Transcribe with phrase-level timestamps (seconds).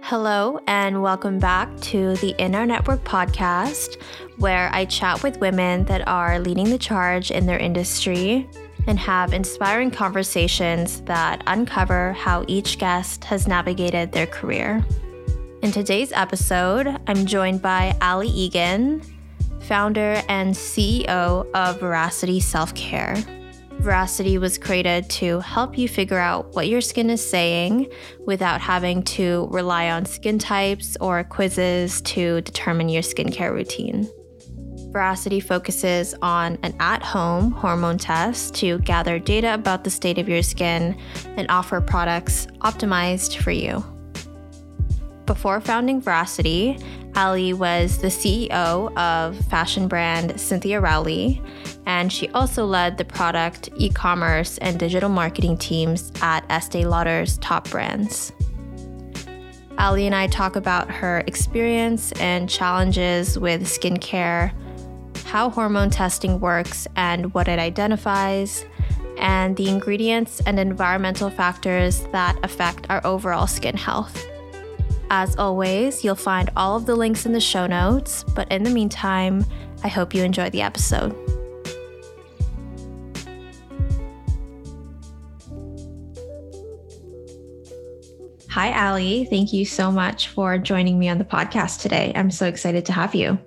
[0.00, 4.00] Hello, and welcome back to the In Our Network podcast,
[4.38, 8.48] where I chat with women that are leading the charge in their industry
[8.86, 14.82] and have inspiring conversations that uncover how each guest has navigated their career.
[15.60, 19.02] In today's episode, I'm joined by Ali Egan,
[19.68, 23.14] founder and CEO of Veracity Self Care.
[23.80, 27.86] Veracity was created to help you figure out what your skin is saying
[28.26, 34.10] without having to rely on skin types or quizzes to determine your skincare routine.
[34.90, 40.28] Veracity focuses on an at home hormone test to gather data about the state of
[40.28, 40.98] your skin
[41.36, 43.84] and offer products optimized for you.
[45.26, 46.78] Before founding Veracity,
[47.18, 51.42] Ali was the CEO of fashion brand Cynthia Rowley,
[51.84, 57.36] and she also led the product, e commerce, and digital marketing teams at Estee Lauder's
[57.38, 58.32] top brands.
[59.78, 64.52] Ali and I talk about her experience and challenges with skincare,
[65.24, 68.64] how hormone testing works and what it identifies,
[69.18, 74.24] and the ingredients and environmental factors that affect our overall skin health.
[75.10, 78.70] As always, you'll find all of the links in the show notes, but in the
[78.70, 79.44] meantime,
[79.82, 81.16] I hope you enjoy the episode.
[88.50, 89.24] Hi, Ali.
[89.26, 92.12] Thank you so much for joining me on the podcast today.
[92.14, 93.38] I'm so excited to have you.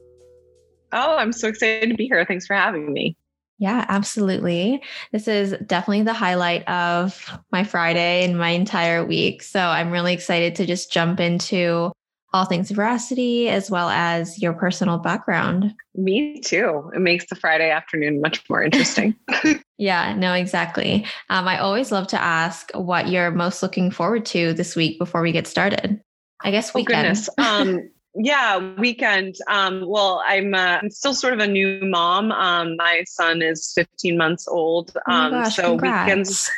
[0.94, 2.26] Oh, I'm so excited to be here.
[2.26, 3.16] Thanks for having me.
[3.62, 4.82] Yeah, absolutely.
[5.12, 9.44] This is definitely the highlight of my Friday and my entire week.
[9.44, 11.92] So I'm really excited to just jump into
[12.34, 15.76] all things veracity as well as your personal background.
[15.94, 16.90] Me too.
[16.96, 19.16] It makes the Friday afternoon much more interesting.
[19.78, 21.06] yeah, no, exactly.
[21.30, 25.22] Um, I always love to ask what you're most looking forward to this week before
[25.22, 26.02] we get started.
[26.44, 26.96] I guess weekend.
[26.98, 27.30] Oh, goodness.
[27.38, 29.36] Um, yeah, weekend.
[29.48, 32.32] Um, well, I'm, uh, I'm still sort of a new mom.
[32.32, 34.92] Um, my son is 15 months old.
[35.08, 36.06] Oh um, gosh, so congrats.
[36.06, 36.52] weekends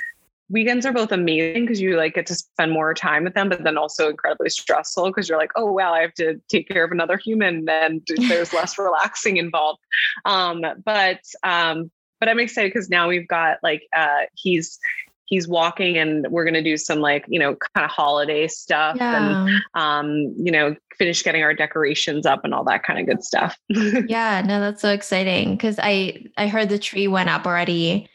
[0.54, 3.64] weekends are both amazing because you like get to spend more time with them, but
[3.64, 6.92] then also incredibly stressful because you're like, oh wow, I have to take care of
[6.92, 9.80] another human, and there's less relaxing involved.
[10.26, 14.80] Um, but um, but I'm excited because now we've got like uh, he's
[15.26, 18.96] he's walking and we're going to do some like you know kind of holiday stuff
[18.98, 19.32] Yeah.
[19.46, 23.24] and um you know finish getting our decorations up and all that kind of good
[23.24, 28.10] stuff yeah, no, that's so exciting because I I heard the tree went up already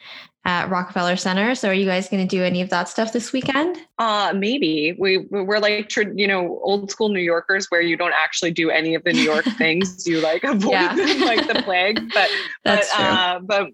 [0.44, 1.54] at Rockefeller Center.
[1.56, 3.76] So are you guys going to do any of that stuff this weekend?
[3.98, 8.14] uh maybe we we're like tr- you know old school new yorkers where you don't
[8.14, 10.94] actually do any of the new york things you like avoid Yeah.
[10.94, 12.30] them like the plague but
[12.64, 13.04] That's but true.
[13.06, 13.66] uh but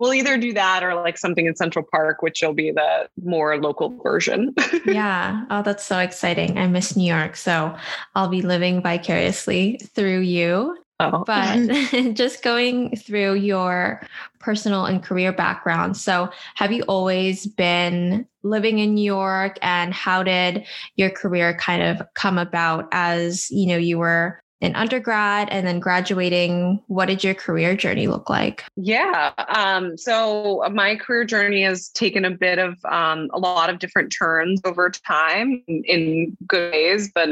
[0.00, 3.56] we'll either do that or like something in central park which will be the more
[3.60, 4.54] local version
[4.86, 5.44] yeah.
[5.50, 6.58] Oh, that's so exciting.
[6.58, 7.36] I miss New York.
[7.36, 7.74] So
[8.14, 10.76] I'll be living vicariously through you.
[11.00, 11.66] oh But
[12.14, 14.02] just going through your
[14.38, 15.96] personal and career background.
[15.96, 20.64] So, have you always been living in New York and how did
[20.96, 25.80] your career kind of come about as, you know, you were an undergrad and then
[25.80, 26.82] graduating?
[26.86, 28.64] What did your career journey look like?
[28.76, 29.32] Yeah.
[29.48, 34.14] Um, so my career journey has taken a bit of um, a lot of different
[34.16, 37.28] turns over time in, in good ways, but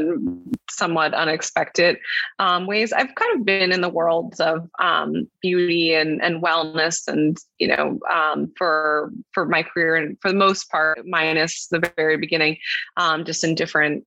[0.71, 1.99] somewhat unexpected
[2.39, 2.93] um, ways.
[2.93, 7.69] I've kind of been in the worlds of um, beauty and, and wellness, and you
[7.69, 12.59] know, um, for for my career, and for the most part, minus the very beginning,
[12.97, 14.05] um, just in different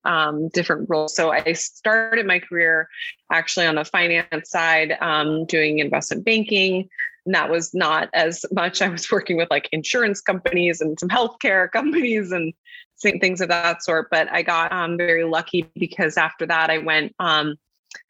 [0.52, 1.14] different roles.
[1.14, 2.88] So I started my career
[3.30, 6.88] actually on the finance side, um, doing investment banking.
[7.24, 8.82] And that was not as much.
[8.82, 12.52] I was working with like insurance companies and some healthcare companies and
[12.96, 14.08] same things of that sort.
[14.10, 17.56] But I got um, very lucky because after that, I went um,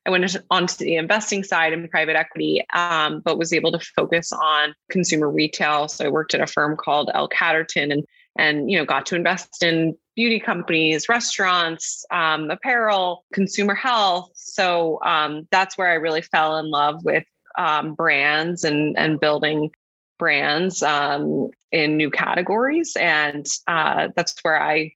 [0.06, 4.32] I went onto the investing side in private equity, um, but was able to focus
[4.32, 5.88] on consumer retail.
[5.88, 8.04] So I worked at a firm called L Catterton and
[8.36, 14.30] and you know got to invest in beauty companies, restaurants, um, apparel, consumer health.
[14.34, 17.24] So um, that's where I really fell in love with
[17.58, 19.70] um, brands and and building
[20.18, 24.92] brands um, in new categories, and uh, that's where I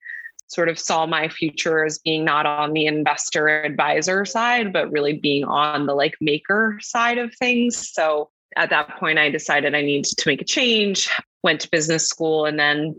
[0.47, 5.13] sort of saw my future as being not on the investor advisor side, but really
[5.13, 7.91] being on the like maker side of things.
[7.91, 11.09] So at that point, I decided I needed to make a change.
[11.43, 12.95] Went to business school and then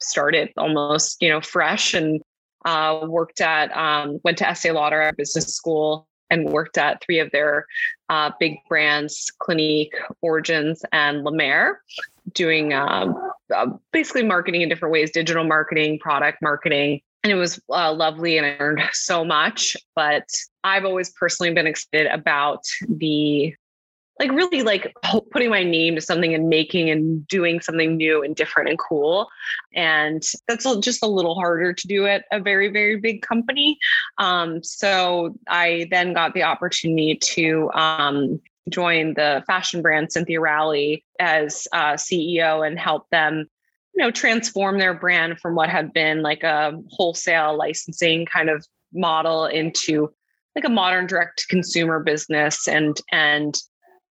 [0.00, 2.20] started almost you know fresh and
[2.64, 7.30] uh, worked at um, went to Estee Lauder business school and worked at three of
[7.30, 7.66] their
[8.08, 11.80] uh, big brands, Clinique, Origins, and La Mer,
[12.32, 13.14] doing um,
[13.54, 17.00] uh, basically marketing in different ways, digital marketing, product marketing.
[17.24, 19.76] And it was uh, lovely and I learned so much.
[19.94, 20.28] But
[20.64, 23.54] I've always personally been excited about the
[24.18, 24.94] like really like
[25.30, 29.28] putting my name to something and making and doing something new and different and cool.
[29.74, 33.78] And that's just a little harder to do at a very very big company.
[34.18, 41.04] Um, so i then got the opportunity to um, join the fashion brand cynthia rowley
[41.20, 43.46] as uh, ceo and help them
[43.94, 48.64] you know transform their brand from what had been like a wholesale licensing kind of
[48.92, 50.12] model into
[50.54, 53.56] like a modern direct consumer business and and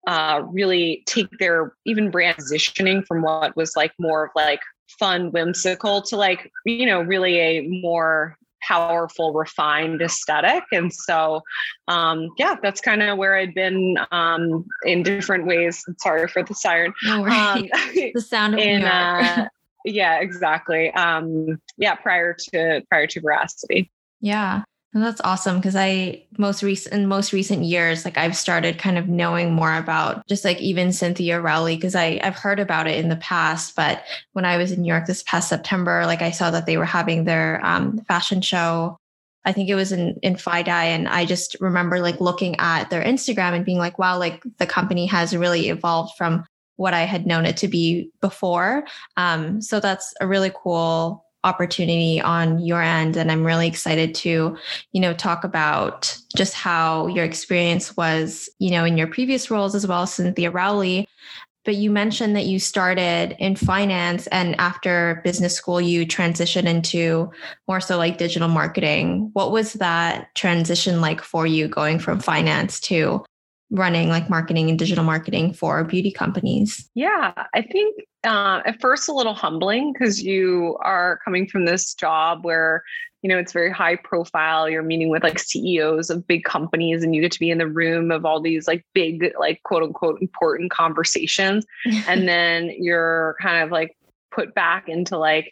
[0.08, 4.62] uh, really take their even brand positioning from what was like more of like
[5.00, 10.64] fun, whimsical to like, you know, really a more powerful, refined aesthetic.
[10.72, 11.42] And so,
[11.88, 15.84] um, yeah, that's kind of where I'd been um, in different ways.
[16.00, 16.94] Sorry for the siren.
[17.04, 19.48] No um, the sound of in, uh,
[19.86, 20.92] yeah, exactly.
[20.94, 23.92] Um, yeah, prior to prior to veracity.
[24.22, 24.64] Yeah.
[24.98, 28.98] And that's awesome because I most recent in most recent years, like I've started kind
[28.98, 32.98] of knowing more about just like even Cynthia Rowley because I I've heard about it
[32.98, 34.02] in the past, but
[34.34, 36.86] when I was in New York this past September, like I saw that they were
[36.86, 38.98] having their um, fashion show.
[39.46, 43.04] I think it was in in FiDi, and I just remember like looking at their
[43.04, 46.44] Instagram and being like, wow, like the company has really evolved from
[46.78, 48.84] what I had known it to be before.
[49.16, 53.16] Um, so that's a really cool opportunity on your end.
[53.18, 54.58] And i'm really excited to
[54.92, 59.76] you know talk about just how your experience was you know in your previous roles
[59.76, 61.08] as well cynthia rowley.
[61.66, 67.30] But you mentioned that you started in finance and after business school you transitioned into
[67.68, 69.32] more so like digital marketing.
[69.34, 73.26] What was that transition like for you going from finance to
[73.70, 76.90] running like marketing and digital marketing for beauty companies?
[76.96, 81.94] Yeah, I think uh, at first a little humbling because you are coming from this
[81.94, 82.84] job where
[83.22, 87.16] you know it's very high profile you're meeting with like ceos of big companies and
[87.16, 90.22] you get to be in the room of all these like big like quote unquote
[90.22, 91.66] important conversations
[92.08, 93.98] and then you're kind of like
[94.32, 95.52] put back into like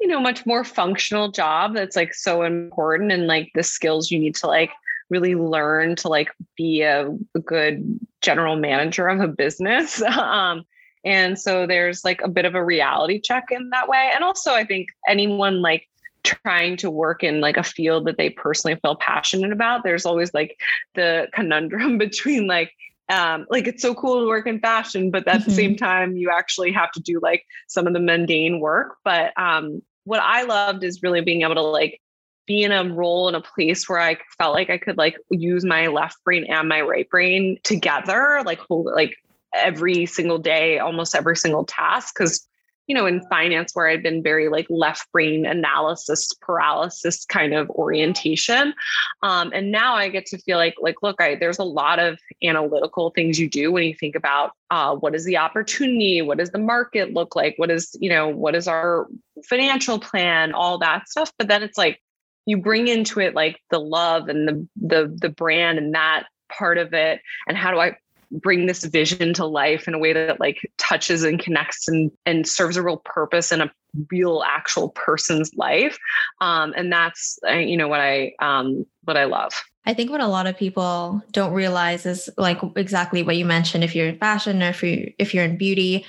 [0.00, 4.18] you know much more functional job that's like so important and like the skills you
[4.18, 4.70] need to like
[5.10, 10.02] really learn to like be a, a good general manager of a business.
[10.02, 10.64] um,
[11.04, 14.10] and so there's like a bit of a reality check in that way.
[14.12, 15.88] And also, I think anyone like
[16.24, 20.34] trying to work in like a field that they personally feel passionate about, there's always
[20.34, 20.58] like
[20.96, 22.72] the conundrum between like,
[23.08, 25.48] um, like it's so cool to work in fashion, but at mm-hmm.
[25.48, 25.84] the same mm-hmm.
[25.84, 28.96] time, you actually have to do like some of the mundane work.
[29.04, 32.00] But um, what I loved is really being able to like
[32.46, 35.64] be in a role in a place where I felt like I could like use
[35.64, 39.16] my left brain and my right brain together, like hold like
[39.54, 42.14] every single day, almost every single task.
[42.14, 42.46] Cause,
[42.86, 47.68] you know, in finance where I'd been very like left brain analysis paralysis kind of
[47.70, 48.74] orientation.
[49.22, 52.20] Um, and now I get to feel like, like, look, I, there's a lot of
[52.44, 56.22] analytical things you do when you think about uh, what is the opportunity?
[56.22, 57.54] What does the market look like?
[57.56, 59.08] What is, you know, what is our
[59.44, 60.52] financial plan?
[60.52, 61.32] All that stuff.
[61.38, 62.00] But then it's like,
[62.46, 66.78] you bring into it like the love and the the the brand and that part
[66.78, 67.96] of it and how do i
[68.32, 72.48] bring this vision to life in a way that like touches and connects and and
[72.48, 73.70] serves a real purpose in a
[74.10, 75.98] real actual person's life
[76.40, 79.52] um, and that's uh, you know what i um, what i love
[79.88, 83.84] I think what a lot of people don't realize is like exactly what you mentioned.
[83.84, 86.04] If you're in fashion or if you if you're in beauty,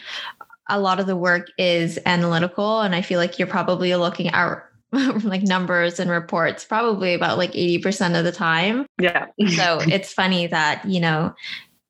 [0.67, 4.66] a lot of the work is analytical, and I feel like you're probably looking at
[5.23, 8.85] like numbers and reports probably about like 80% of the time.
[8.99, 9.27] Yeah.
[9.55, 11.33] so it's funny that, you know,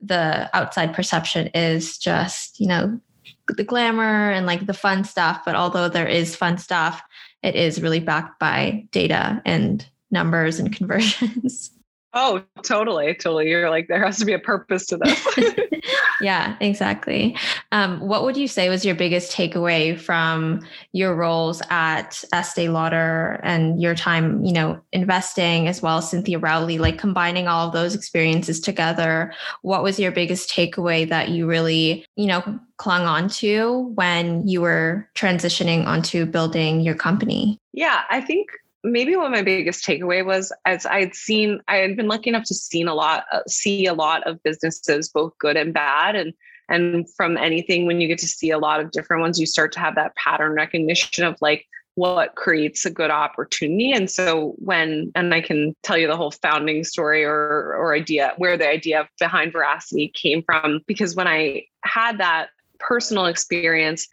[0.02, 3.00] the outside perception is just, you know,
[3.48, 5.42] the glamour and like the fun stuff.
[5.46, 7.02] But although there is fun stuff,
[7.44, 11.72] it is really backed by data and numbers and conversions.
[12.20, 13.48] Oh, totally, totally.
[13.48, 15.28] You're like, there has to be a purpose to this.
[16.22, 17.38] yeah, exactly.
[17.72, 23.40] Um, what would you say was your biggest takeaway from your roles at Estee Lauder
[23.44, 27.74] and your time, you know, investing as well as Cynthia Rowley, like combining all of
[27.74, 29.32] those experiences together?
[29.62, 34.62] What was your biggest takeaway that you really, you know, clung on to when you
[34.62, 37.60] were transitioning onto building your company?
[37.74, 38.50] Yeah, I think
[38.84, 42.46] maybe what my biggest takeaway was as I had seen, I had been lucky enough
[42.46, 46.34] to see a lot, uh, see a lot of businesses, both good and bad, and
[46.70, 49.72] and from anything when you get to see a lot of different ones, you start
[49.74, 51.66] to have that pattern recognition of like
[51.96, 53.92] what creates a good opportunity.
[53.92, 58.34] And so when, and I can tell you the whole founding story or, or idea,
[58.38, 64.08] where the idea behind Veracity came from, because when I had that personal experience,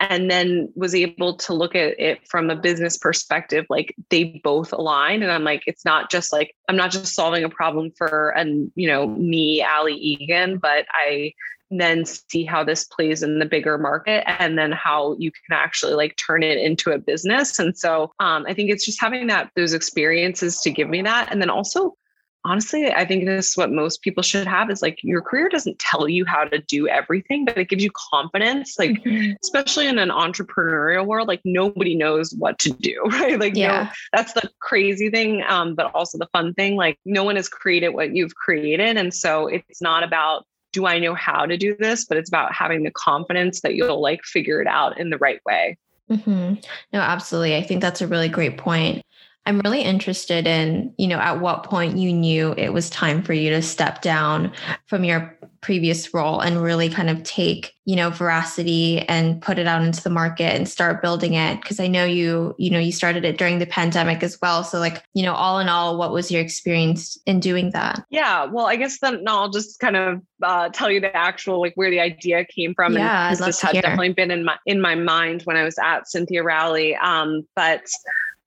[0.00, 4.72] and then was able to look at it from a business perspective like they both
[4.72, 8.30] align and i'm like it's not just like i'm not just solving a problem for
[8.30, 11.32] and you know me ali egan but i
[11.70, 15.94] then see how this plays in the bigger market and then how you can actually
[15.94, 17.58] like turn it into a business.
[17.58, 21.28] And so um, i think it's just having that those experiences to give me that.
[21.30, 21.96] And then also
[22.44, 25.78] honestly, I think this is what most people should have is like your career doesn't
[25.78, 28.78] tell you how to do everything, but it gives you confidence.
[28.78, 29.32] Like, mm-hmm.
[29.42, 33.38] especially in an entrepreneurial world, like nobody knows what to do, right?
[33.38, 36.76] Like, yeah, no, that's the crazy thing, um, but also the fun thing.
[36.76, 38.96] Like, no one has created what you've created.
[38.96, 42.06] And so it's not about, do I know how to do this?
[42.06, 45.40] But it's about having the confidence that you'll like figure it out in the right
[45.44, 45.76] way.
[46.10, 46.54] Mm-hmm.
[46.92, 47.56] No, absolutely.
[47.56, 49.04] I think that's a really great point.
[49.46, 53.32] I'm really interested in, you know, at what point you knew it was time for
[53.32, 54.52] you to step down
[54.86, 59.66] from your previous role and really kind of take, you know, veracity and put it
[59.66, 62.92] out into the market and start building it because I know you, you know, you
[62.92, 64.64] started it during the pandemic as well.
[64.64, 68.04] So like, you know, all in all, what was your experience in doing that?
[68.10, 71.60] Yeah, well, I guess then no, I'll just kind of uh, tell you the actual
[71.60, 74.80] like where the idea came from yeah, and this had definitely been in my in
[74.80, 76.96] my mind when I was at Cynthia Rowley.
[76.96, 77.82] Um, but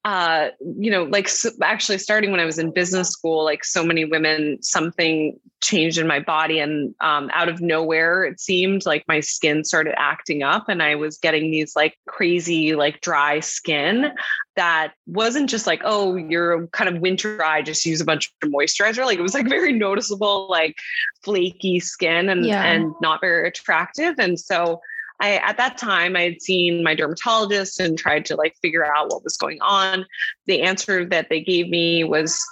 [0.05, 3.85] uh, you know, like so actually starting when I was in business school, like so
[3.85, 6.59] many women, something changed in my body.
[6.59, 10.95] And um, out of nowhere, it seemed like my skin started acting up and I
[10.95, 14.11] was getting these like crazy, like dry skin
[14.57, 18.49] that wasn't just like, oh, you're kind of winter dry, just use a bunch of
[18.49, 19.05] moisturizer.
[19.05, 20.75] Like it was like very noticeable, like
[21.23, 22.63] flaky skin and, yeah.
[22.63, 24.15] and not very attractive.
[24.19, 24.81] And so
[25.23, 29.09] I at that time I had seen my dermatologist and tried to like figure out
[29.09, 30.05] what was going on.
[30.47, 32.45] The answer that they gave me was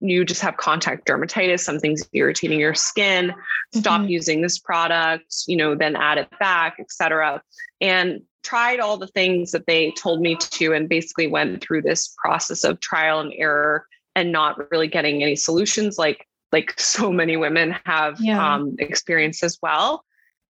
[0.00, 3.34] you just have contact dermatitis, something's irritating your skin,
[3.74, 4.10] stop mm-hmm.
[4.10, 7.42] using this product, you know, then add it back, etc.
[7.80, 12.14] And tried all the things that they told me to and basically went through this
[12.22, 17.38] process of trial and error and not really getting any solutions like like so many
[17.38, 18.54] women have yeah.
[18.54, 20.04] um, experienced as well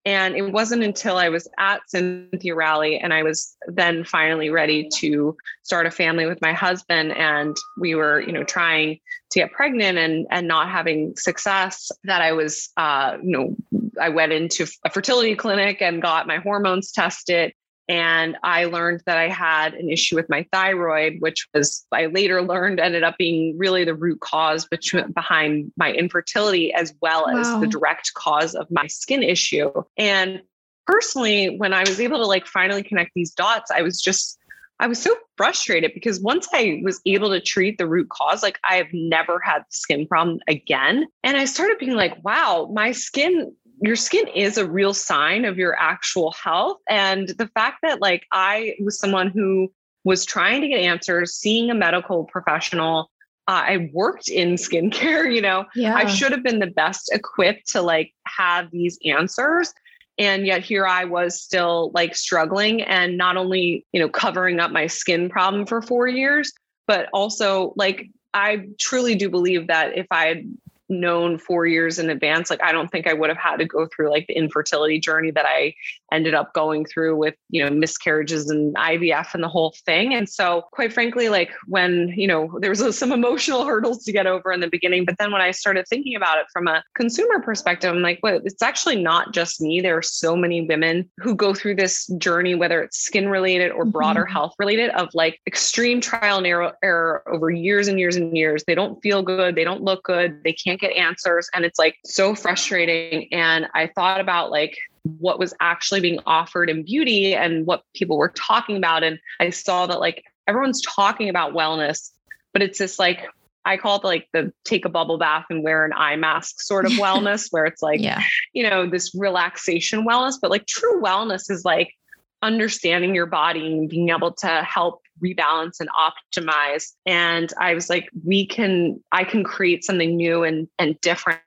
[0.04, 4.88] and it wasn't until I was at Cynthia Rowley and I was then finally ready
[4.96, 7.12] to start a family with my husband.
[7.12, 9.00] And we were, you know, trying
[9.30, 13.56] to get pregnant and and not having success that I was uh, you know,
[14.00, 17.52] I went into a fertility clinic and got my hormones tested
[17.88, 22.42] and I learned that I had an issue with my thyroid, which was I later
[22.42, 27.40] learned ended up being really the root cause between, behind my infertility, as well wow.
[27.40, 29.70] as the direct cause of my skin issue.
[29.96, 30.42] And
[30.86, 34.38] personally, when I was able to like finally connect these dots, I was just
[34.80, 38.58] I was so frustrated because once I was able to treat the root cause, like
[38.68, 41.06] I have never had the skin problem again.
[41.24, 45.58] And I started being like, wow, my skin your skin is a real sign of
[45.58, 46.78] your actual health.
[46.88, 49.72] And the fact that, like, I was someone who
[50.04, 53.10] was trying to get answers, seeing a medical professional.
[53.46, 55.94] Uh, I worked in skincare, you know, yeah.
[55.94, 59.72] I should have been the best equipped to like have these answers.
[60.18, 64.72] And yet here I was still like struggling and not only, you know, covering up
[64.72, 66.52] my skin problem for four years,
[66.88, 70.44] but also like I truly do believe that if I had
[70.88, 73.86] known four years in advance, like I don't think I would have had to go
[73.86, 75.74] through like the infertility journey that I
[76.12, 80.14] ended up going through with, you know, miscarriages and IVF and the whole thing.
[80.14, 84.26] And so, quite frankly, like when, you know, there was some emotional hurdles to get
[84.26, 87.40] over in the beginning, but then when I started thinking about it from a consumer
[87.40, 89.80] perspective, I'm like, well, it's actually not just me.
[89.80, 93.84] There are so many women who go through this journey, whether it's skin related or
[93.84, 94.32] broader mm-hmm.
[94.32, 98.64] health related, of like extreme trial and error, error over years and years and years.
[98.66, 99.54] They don't feel good.
[99.54, 100.42] They don't look good.
[100.44, 101.48] They can't get answers.
[101.54, 103.28] And it's like so frustrating.
[103.32, 108.18] And I thought about like, what was actually being offered in beauty and what people
[108.18, 109.02] were talking about.
[109.02, 112.10] And I saw that like everyone's talking about wellness,
[112.52, 113.26] but it's this like,
[113.64, 116.86] I call it like the take a bubble bath and wear an eye mask sort
[116.86, 118.22] of wellness, where it's like, yeah.
[118.52, 120.34] you know, this relaxation wellness.
[120.40, 121.94] But like true wellness is like
[122.42, 128.08] understanding your body and being able to help rebalance and optimize and i was like
[128.24, 131.40] we can i can create something new and and different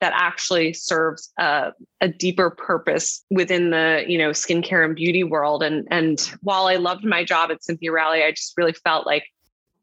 [0.00, 1.70] that actually serves a,
[2.00, 6.76] a deeper purpose within the you know skincare and beauty world and and while i
[6.76, 9.24] loved my job at cynthia rowley i just really felt like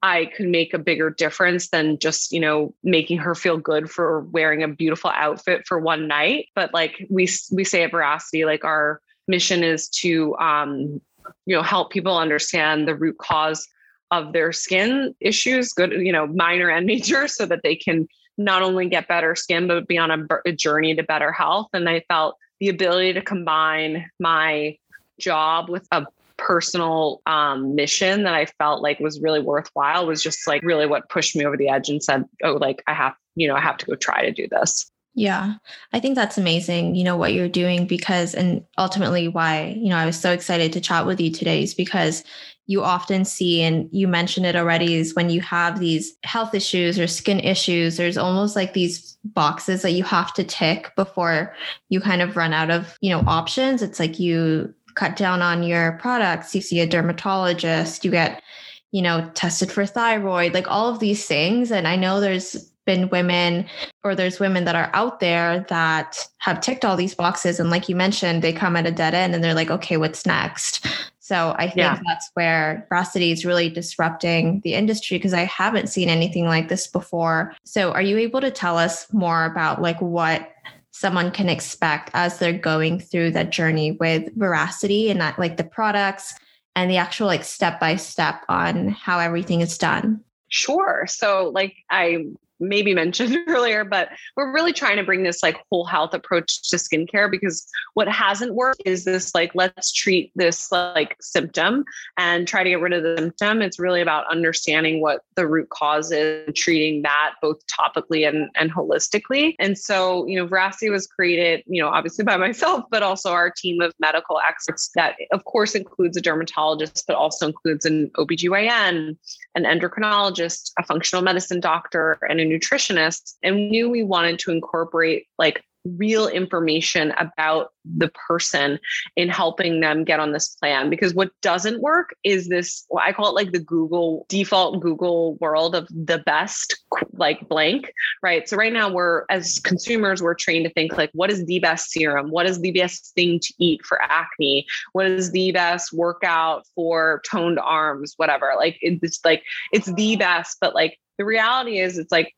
[0.03, 4.21] I could make a bigger difference than just, you know, making her feel good for
[4.21, 6.49] wearing a beautiful outfit for one night.
[6.53, 11.01] But like we we say at Veracity, like our mission is to um,
[11.45, 13.67] you know help people understand the root cause
[14.11, 18.07] of their skin issues good you know minor and major so that they can
[18.37, 21.89] not only get better skin but be on a, a journey to better health and
[21.89, 24.77] i felt the ability to combine my
[25.19, 26.05] job with a
[26.37, 31.09] personal um, mission that I felt like was really worthwhile was just like really what
[31.09, 33.77] pushed me over the edge and said, oh, like I have, you know, I have
[33.77, 34.89] to go try to do this.
[35.19, 35.55] Yeah,
[35.93, 39.95] I think that's amazing, you know, what you're doing because, and ultimately why, you know,
[39.95, 42.23] I was so excited to chat with you today is because
[42.67, 46.99] you often see, and you mentioned it already, is when you have these health issues
[46.99, 51.51] or skin issues, there's almost like these boxes that you have to tick before
[51.89, 53.81] you kind of run out of, you know, options.
[53.81, 58.43] It's like you cut down on your products, you see a dermatologist, you get,
[58.91, 61.71] you know, tested for thyroid, like all of these things.
[61.71, 63.67] And I know there's been women
[64.03, 67.87] or there's women that are out there that have ticked all these boxes and like
[67.87, 70.87] you mentioned they come at a dead end and they're like okay what's next
[71.19, 71.99] so i think yeah.
[72.07, 76.87] that's where veracity is really disrupting the industry because i haven't seen anything like this
[76.87, 80.49] before so are you able to tell us more about like what
[80.91, 85.63] someone can expect as they're going through that journey with veracity and that like the
[85.63, 86.33] products
[86.75, 91.05] and the actual like step by step on how everything is done Sure.
[91.07, 92.25] So, like I
[92.59, 96.77] maybe mentioned earlier, but we're really trying to bring this like whole health approach to
[96.77, 101.83] skincare because what hasn't worked is this like, let's treat this like symptom
[102.17, 103.61] and try to get rid of the symptom.
[103.61, 108.71] It's really about understanding what the root cause is treating that both topically and, and
[108.71, 109.55] holistically.
[109.59, 113.49] And so, you know, Veracity was created, you know, obviously by myself, but also our
[113.49, 119.17] team of medical experts that, of course, includes a dermatologist, but also includes an OBGYN,
[119.55, 125.27] an endocrinologist, a functional medicine doctor, and a nutritionist and knew we wanted to incorporate
[125.37, 125.63] like
[125.97, 128.79] real information about the person
[129.15, 130.89] in helping them get on this plan.
[130.89, 135.35] Because what doesn't work is this well, i call it like the google default google
[135.35, 136.77] world of the best
[137.13, 137.91] like blank
[138.23, 138.47] right?
[138.47, 141.91] So right now we're as consumers we're trained to think like what is the best
[141.91, 142.29] serum?
[142.29, 144.65] What is the best thing to eat for acne?
[144.93, 148.13] What is the best workout for toned arms?
[148.17, 148.53] Whatever.
[148.57, 152.35] Like it's like it's the best but like the reality is it's like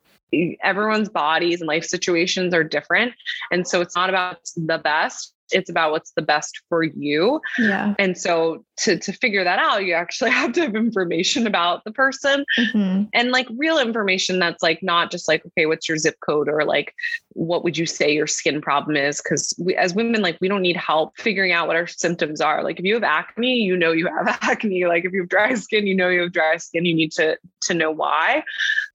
[0.62, 3.14] everyone's bodies and life situations are different.
[3.52, 7.42] And so it's not about the best it's about what's the best for you.
[7.58, 7.94] Yeah.
[8.00, 11.92] And so to to figure that out, you actually have to have information about the
[11.92, 13.04] person mm-hmm.
[13.14, 16.64] and like real information that's like not just like, okay, what's your zip code or
[16.64, 16.94] like
[17.34, 19.22] what would you say your skin problem is?
[19.22, 22.64] Because we as women, like we don't need help figuring out what our symptoms are.
[22.64, 24.86] Like if you have acne, you know you have acne.
[24.86, 26.86] Like if you have dry skin, you know you have dry skin.
[26.86, 28.44] You need to to know why.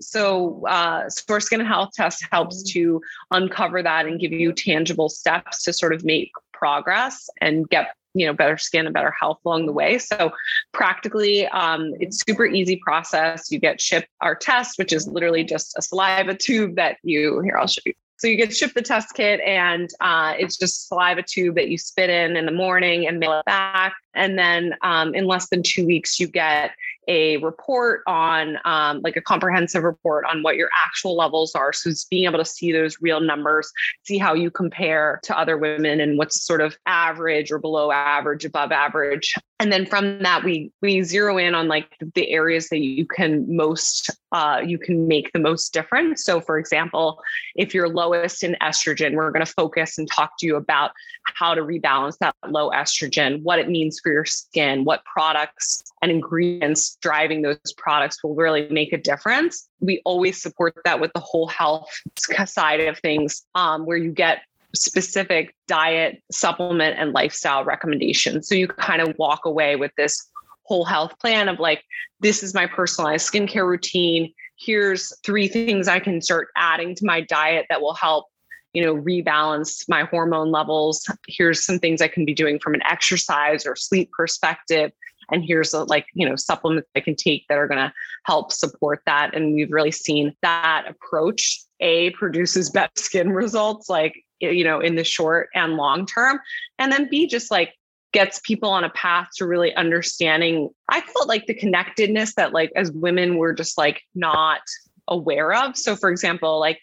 [0.01, 5.63] So uh Source Skin Health Test helps to uncover that and give you tangible steps
[5.65, 9.67] to sort of make progress and get you know better skin and better health along
[9.67, 9.99] the way.
[9.99, 10.33] So
[10.73, 13.51] practically um, it's super easy process.
[13.51, 17.57] You get shipped our test which is literally just a saliva tube that you here
[17.59, 17.93] i'll show you.
[18.17, 21.77] So you get shipped the test kit and uh, it's just saliva tube that you
[21.77, 23.93] spit in in the morning and mail it back.
[24.15, 26.71] And then um, in less than two weeks you get
[27.09, 31.73] a report on um, like a comprehensive report on what your actual levels are.
[31.73, 33.71] So it's being able to see those real numbers,
[34.05, 38.45] see how you compare to other women and what's sort of average or below average,
[38.45, 39.35] above average.
[39.61, 43.47] And then from that, we we zero in on like the areas that you can
[43.55, 46.25] most uh, you can make the most difference.
[46.25, 47.23] So, for example,
[47.55, 50.91] if you're lowest in estrogen, we're going to focus and talk to you about
[51.35, 56.13] how to rebalance that low estrogen, what it means for your skin, what products and
[56.13, 59.67] ingredients driving those products will really make a difference.
[59.81, 61.89] We always support that with the whole health
[62.45, 64.43] side of things, um, where you get
[64.77, 68.47] specific diet, supplement, and lifestyle recommendations.
[68.47, 70.31] So you kind of walk away with this
[70.65, 71.83] whole health plan of like,
[72.21, 74.31] this is my personalized skincare routine.
[74.57, 78.27] Here's three things I can start adding to my diet that will help
[78.75, 82.83] you know rebalance my hormone levels here's some things i can be doing from an
[82.91, 84.91] exercise or sleep perspective
[85.31, 87.93] and here's a, like you know supplements i can take that are going to
[88.25, 89.35] help support that.
[89.35, 94.97] And we've really seen that approach a produces better skin results like you know in
[94.97, 96.41] the short and long term.
[96.79, 97.75] And then b just like
[98.13, 100.71] gets people on a path to really understanding.
[100.89, 104.61] I felt like the connectedness that like as women we're just like not
[105.09, 105.77] aware of.
[105.77, 106.79] So for example like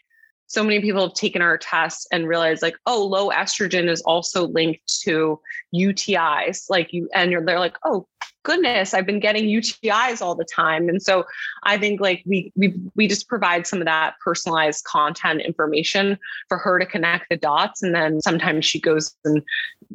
[0.47, 4.47] so many people have taken our tests and realized like oh low estrogen is also
[4.47, 5.39] linked to
[5.73, 8.05] utis like you and they're like oh
[8.43, 10.89] goodness, I've been getting UTIs all the time.
[10.89, 11.25] And so
[11.63, 16.57] I think like we we we just provide some of that personalized content information for
[16.57, 17.83] her to connect the dots.
[17.83, 19.41] And then sometimes she goes and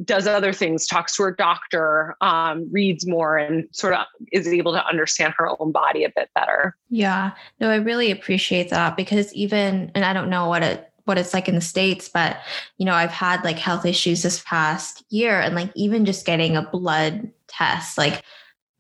[0.05, 4.73] does other things, talks to her doctor, um, reads more, and sort of is able
[4.73, 6.77] to understand her own body a bit better.
[6.91, 7.33] Yeah.
[7.61, 11.33] No, I really appreciate that because even and I don't know what it what it's
[11.33, 12.39] like in the states but
[12.79, 16.57] you know i've had like health issues this past year and like even just getting
[16.57, 18.23] a blood test like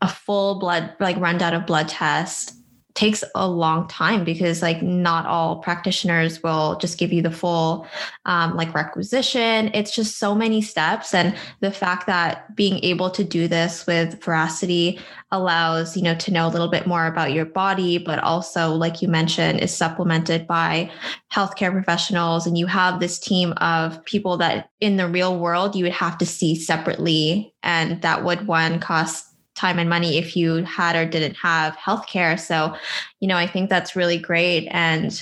[0.01, 2.56] a full blood like rundown of blood test
[2.97, 7.87] takes a long time because like not all practitioners will just give you the full
[8.25, 9.71] um, like requisition.
[9.75, 14.23] It's just so many steps and the fact that being able to do this with
[14.25, 14.99] veracity
[15.33, 19.03] allows you know to know a little bit more about your body but also like
[19.03, 20.91] you mentioned is supplemented by
[21.35, 25.83] healthcare professionals and you have this team of people that in the real world you
[25.83, 30.65] would have to see separately and that would one cost time and money if you
[30.65, 32.39] had or didn't have healthcare.
[32.39, 32.77] So,
[33.21, 34.69] you know, I think that's really great.
[34.71, 35.21] And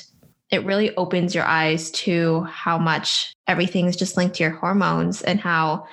[0.51, 5.23] it really opens your eyes to how much everything is just linked to your hormones
[5.23, 5.87] and how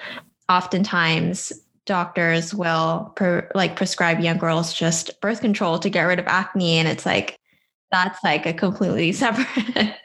[0.49, 1.54] oftentimes
[1.86, 6.77] doctors will per, like prescribe young girls just birth control to get rid of acne
[6.77, 7.38] and it's like
[7.91, 9.95] that's like a completely separate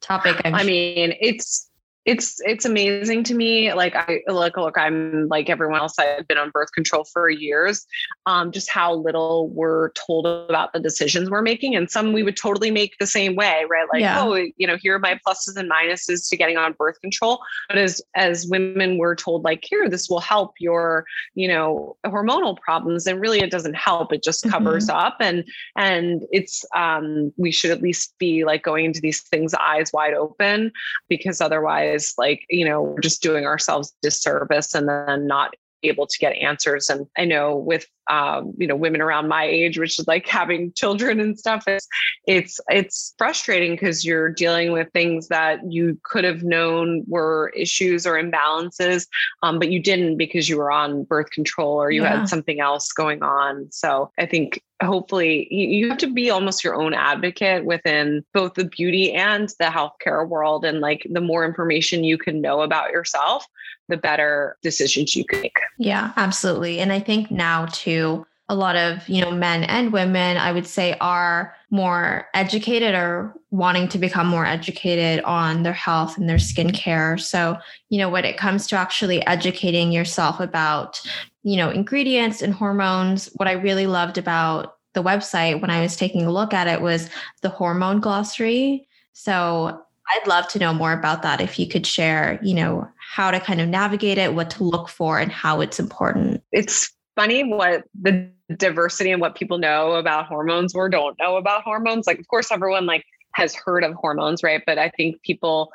[0.00, 1.67] topic I'm i mean it's
[2.08, 3.74] it's it's amazing to me.
[3.74, 5.92] Like I look, look, I'm like everyone else.
[5.98, 7.86] I've been on birth control for years.
[8.24, 12.36] Um, just how little we're told about the decisions we're making, and some we would
[12.36, 13.86] totally make the same way, right?
[13.92, 14.22] Like, yeah.
[14.22, 17.40] oh, you know, here are my pluses and minuses to getting on birth control.
[17.68, 22.56] But as as women, we're told like, here, this will help your, you know, hormonal
[22.58, 24.14] problems, and really, it doesn't help.
[24.14, 24.98] It just covers mm-hmm.
[24.98, 25.44] up, and
[25.76, 30.14] and it's um, we should at least be like going into these things eyes wide
[30.14, 30.72] open,
[31.10, 36.18] because otherwise like you know we're just doing ourselves disservice and then not able to
[36.18, 40.08] get answers and i know with um, you know women around my age which is
[40.08, 41.86] like having children and stuff it's
[42.26, 48.06] it's it's frustrating because you're dealing with things that you could have known were issues
[48.06, 49.06] or imbalances
[49.42, 52.20] um, but you didn't because you were on birth control or you yeah.
[52.20, 56.74] had something else going on so i think hopefully you have to be almost your
[56.74, 62.04] own advocate within both the beauty and the healthcare world and like the more information
[62.04, 63.44] you can know about yourself
[63.88, 65.58] the better decisions you can make.
[65.78, 66.80] Yeah absolutely.
[66.80, 70.66] And i think now too a lot of you know men and women i would
[70.66, 76.38] say are more educated or wanting to become more educated on their health and their
[76.38, 77.20] skincare.
[77.20, 77.58] So
[77.90, 81.00] you know when it comes to actually educating yourself about
[81.42, 85.96] you know ingredients and hormones what i really loved about the website when i was
[85.96, 87.10] taking a look at it was
[87.42, 88.88] the hormone glossary.
[89.12, 93.30] So I'd love to know more about that if you could share, you know, how
[93.30, 96.42] to kind of navigate it, what to look for and how it's important.
[96.52, 101.62] It's funny what the diversity and what people know about hormones or don't know about
[101.62, 102.06] hormones.
[102.06, 104.62] Like, of course, everyone like has heard of hormones, right?
[104.66, 105.72] But I think people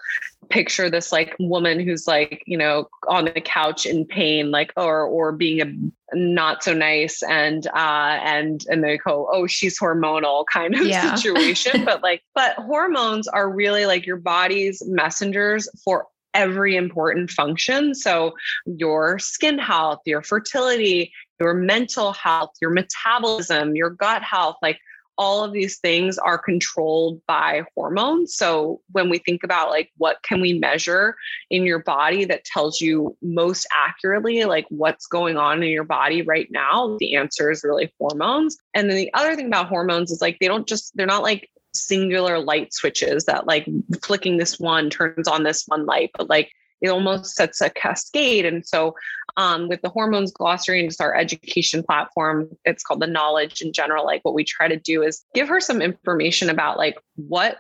[0.50, 5.04] picture this like woman who's like, you know, on the couch in pain, like, or
[5.04, 10.46] or being a not so nice and uh and and they go, oh, she's hormonal
[10.54, 11.16] kind of yeah.
[11.16, 11.84] situation.
[11.84, 17.96] but like, but hormones are really like your body's messengers for every important function.
[17.96, 18.34] So,
[18.66, 24.80] your skin health, your fertility, your mental health, your metabolism, your gut health, like
[25.18, 28.36] all of these things are controlled by hormones.
[28.36, 31.16] So when we think about like what can we measure
[31.50, 36.22] in your body that tells you most accurately like what's going on in your body
[36.24, 38.58] right now, the answer is really hormones.
[38.74, 41.50] And then the other thing about hormones is like they don't just they're not like
[41.74, 43.68] singular light switches that like
[44.02, 46.52] clicking this one turns on this one light, but like
[46.84, 48.46] it almost sets a cascade.
[48.46, 48.96] And so,
[49.38, 53.72] um, with the hormones glossary and just our education platform, it's called the knowledge in
[53.72, 54.06] general.
[54.06, 57.60] Like, what we try to do is give her some information about like what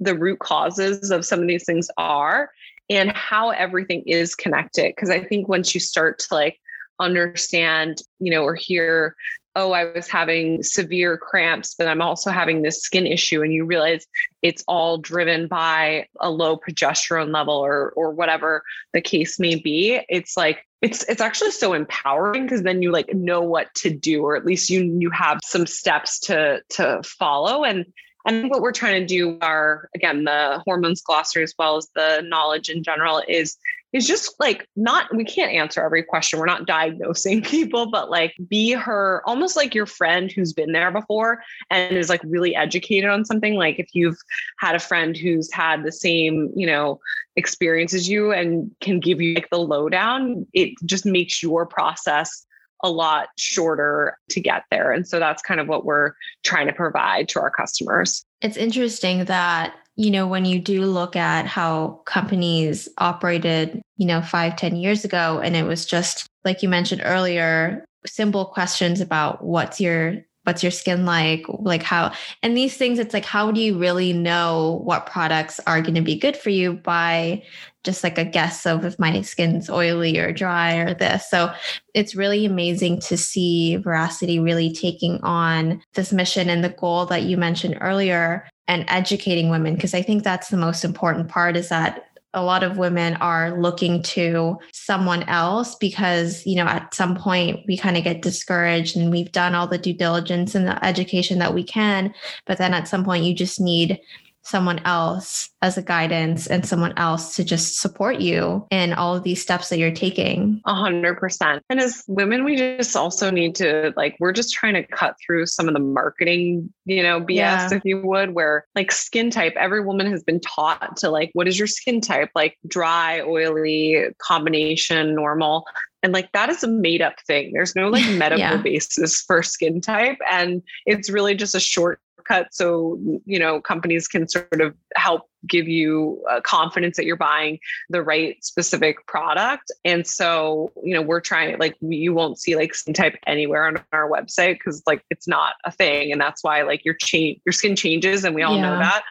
[0.00, 2.50] the root causes of some of these things are
[2.90, 4.92] and how everything is connected.
[4.94, 6.58] Because I think once you start to like
[6.98, 9.16] understand, you know, or hear
[9.54, 13.42] oh, I was having severe cramps, but I'm also having this skin issue.
[13.42, 14.06] And you realize
[14.40, 20.00] it's all driven by a low progesterone level or or whatever the case may be.
[20.08, 24.22] It's like it's it's actually so empowering because then you like know what to do,
[24.22, 27.64] or at least you you have some steps to to follow.
[27.64, 27.84] And
[28.24, 32.22] and what we're trying to do are again the hormones glossary as well as the
[32.26, 33.56] knowledge in general is
[33.92, 38.34] is just like not we can't answer every question we're not diagnosing people but like
[38.48, 43.10] be her almost like your friend who's been there before and is like really educated
[43.10, 44.18] on something like if you've
[44.58, 47.00] had a friend who's had the same you know
[47.36, 52.46] experience as you and can give you like the lowdown it just makes your process
[52.82, 54.92] a lot shorter to get there.
[54.92, 58.24] And so that's kind of what we're trying to provide to our customers.
[58.40, 64.22] It's interesting that you know when you do look at how companies operated you know
[64.22, 69.44] five ten years ago and it was just like you mentioned earlier simple questions about
[69.44, 73.60] what's your what's your skin like like how and these things it's like how do
[73.60, 77.40] you really know what products are going to be good for you by
[77.84, 81.28] just like a guess of if my skin's oily or dry or this.
[81.28, 81.52] So
[81.94, 87.22] it's really amazing to see veracity really taking on this mission and the goal that
[87.22, 91.68] you mentioned earlier and educating women because i think that's the most important part is
[91.68, 97.14] that a lot of women are looking to someone else because you know at some
[97.14, 100.84] point we kind of get discouraged and we've done all the due diligence and the
[100.84, 102.12] education that we can
[102.46, 104.00] but then at some point you just need
[104.42, 109.22] someone else as a guidance and someone else to just support you in all of
[109.22, 110.60] these steps that you're taking.
[110.66, 111.62] A hundred percent.
[111.70, 115.46] And as women, we just also need to like, we're just trying to cut through
[115.46, 117.74] some of the marketing, you know, BS, yeah.
[117.74, 121.46] if you would, where like skin type, every woman has been taught to like, what
[121.46, 122.30] is your skin type?
[122.34, 125.64] Like dry, oily, combination, normal.
[126.02, 127.52] And like that is a made up thing.
[127.52, 128.56] There's no like medical yeah.
[128.56, 130.18] basis for skin type.
[130.30, 132.00] And it's really just a short
[132.32, 137.16] cut so you know companies can sort of help give you uh, confidence that you're
[137.16, 137.58] buying
[137.90, 139.72] the right specific product.
[139.84, 143.82] And so you know we're trying like you won't see like skin type anywhere on
[143.92, 146.12] our website because like it's not a thing.
[146.12, 148.62] And that's why like your change your skin changes and we all yeah.
[148.62, 149.02] know that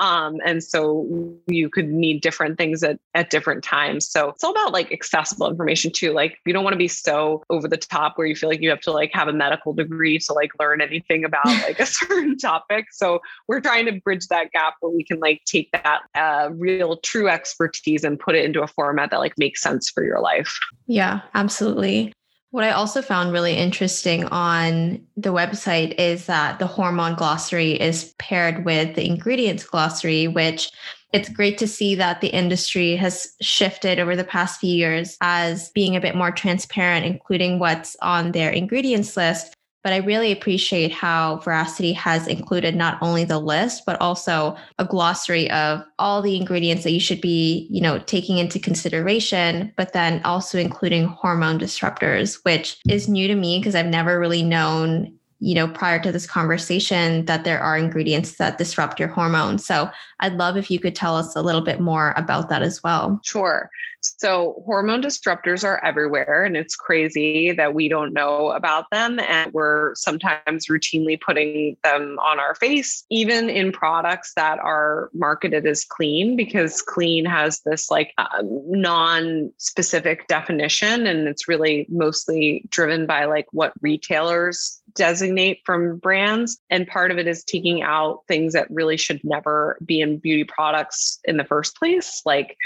[0.00, 4.08] um, and so you could need different things at, at different times.
[4.08, 6.12] So it's all about like accessible information too.
[6.12, 8.70] Like you don't want to be so over the top where you feel like you
[8.70, 12.38] have to like have a medical degree to like learn anything about like a certain
[12.38, 12.86] topic.
[12.92, 16.98] So we're trying to bridge that gap where we can like take that uh, real
[16.98, 20.58] true expertise and put it into a format that like makes sense for your life.
[20.86, 22.12] Yeah, absolutely.
[22.50, 28.14] What I also found really interesting on the website is that the hormone glossary is
[28.18, 30.70] paired with the ingredients glossary, which
[31.12, 35.70] it's great to see that the industry has shifted over the past few years as
[35.70, 40.92] being a bit more transparent, including what's on their ingredients list, but I really appreciate
[40.92, 46.36] how Veracity has included not only the list, but also a glossary of all the
[46.36, 51.58] ingredients that you should be, you know, taking into consideration, but then also including hormone
[51.58, 56.10] disruptors, which is new to me because I've never really known you know, prior to
[56.10, 59.64] this conversation, that there are ingredients that disrupt your hormones.
[59.64, 62.82] So I'd love if you could tell us a little bit more about that as
[62.82, 63.20] well.
[63.22, 63.70] Sure.
[64.00, 69.18] So hormone disruptors are everywhere, and it's crazy that we don't know about them.
[69.18, 75.66] And we're sometimes routinely putting them on our face, even in products that are marketed
[75.66, 81.06] as clean, because clean has this like uh, non specific definition.
[81.06, 86.58] And it's really mostly driven by like what retailers designate from brands.
[86.68, 90.44] And part of it is taking out things that really should never be in beauty
[90.44, 92.56] products in the first place, like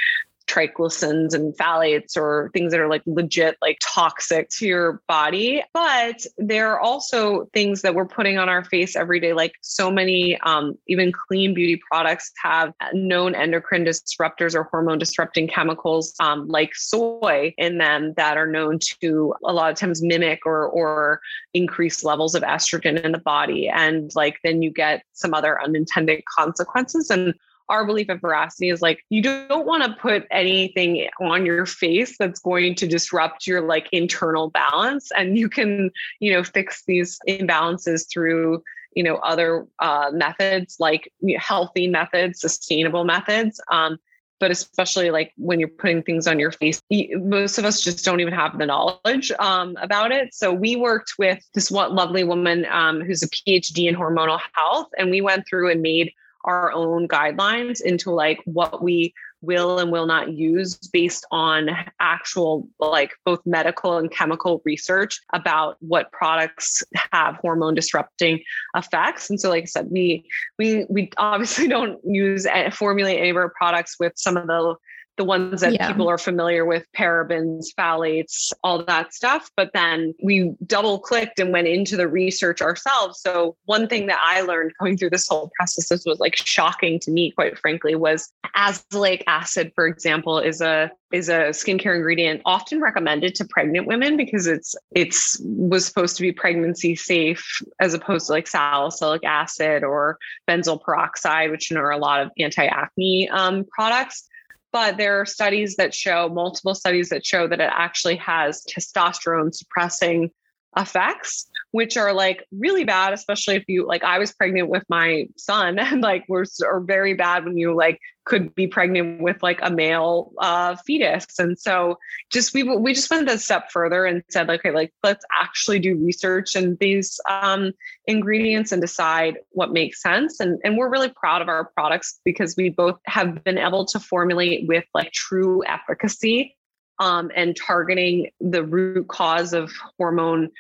[0.53, 5.63] triglycerides and phthalates or things that are like legit like toxic to your body.
[5.73, 9.91] But there are also things that we're putting on our face every day like so
[9.91, 16.49] many um, even clean beauty products have known endocrine disruptors or hormone disrupting chemicals um,
[16.49, 21.21] like soy in them that are known to a lot of times mimic or or
[21.55, 23.69] increase levels of estrogen in the body.
[23.69, 27.11] And like then you get some other unintended consequences.
[27.11, 27.35] And
[27.73, 32.17] our belief of veracity is like you don't want to put anything on your face
[32.19, 37.19] that's going to disrupt your like internal balance and you can you know fix these
[37.27, 38.63] imbalances through
[38.95, 43.99] you know other uh, methods like healthy methods sustainable methods um,
[44.39, 46.83] but especially like when you're putting things on your face
[47.15, 50.35] most of us just don't even have the knowledge um, about it.
[50.35, 54.89] So we worked with this one lovely woman um, who's a phd in hormonal health
[54.99, 56.13] and we went through and made
[56.45, 61.69] our own guidelines into like what we will and will not use based on
[62.01, 68.43] actual like both medical and chemical research about what products have hormone disrupting
[68.77, 69.29] effects.
[69.29, 70.25] And so like i said we
[70.59, 74.77] we we obviously don't use eh, formulate any of our products with some of the
[75.17, 75.89] the ones that yeah.
[75.89, 79.51] people are familiar with parabens, phthalates, all that stuff.
[79.57, 83.21] But then we double clicked and went into the research ourselves.
[83.21, 86.99] So, one thing that I learned going through this whole process, this was like shocking
[87.01, 92.41] to me, quite frankly, was azelaic acid, for example, is a is a skincare ingredient
[92.47, 97.45] often recommended to pregnant women because it's it's was supposed to be pregnancy safe
[97.81, 103.29] as opposed to like salicylic acid or benzoyl peroxide, which are a lot of anti-acne
[103.29, 104.29] um, products
[104.73, 109.55] but there are studies that show multiple studies that show that it actually has testosterone
[109.55, 110.31] suppressing
[110.77, 115.27] effects which are like really bad especially if you like i was pregnant with my
[115.37, 119.59] son and like were are very bad when you like could be pregnant with like
[119.63, 121.27] a male uh, fetus.
[121.39, 121.99] And so
[122.31, 125.97] just we we just went a step further and said okay like let's actually do
[125.97, 127.73] research and these um,
[128.07, 130.41] ingredients and decide what makes sense.
[130.41, 133.99] And and we're really proud of our products because we both have been able to
[133.99, 136.57] formulate with like true efficacy
[136.99, 140.51] um, and targeting the root cause of hormone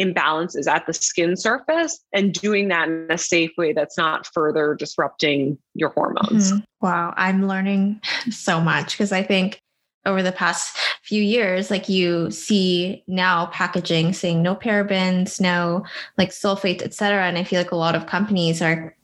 [0.00, 4.74] imbalances at the skin surface and doing that in a safe way that's not further
[4.74, 6.52] disrupting your hormones.
[6.52, 6.60] Mm-hmm.
[6.80, 9.60] Wow, I'm learning so much because I think
[10.04, 15.84] over the past few years, like you see now packaging saying no parabens, no
[16.18, 17.24] like sulfates, etc.
[17.24, 18.96] And I feel like a lot of companies are